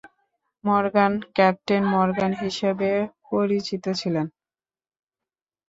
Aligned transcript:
Morgan 0.63 1.13
captain 1.35 1.83
Morgan 1.93 2.31
হিসেবে 2.43 2.89
পরিচিত 3.27 3.85
ছিলেন। 3.99 4.27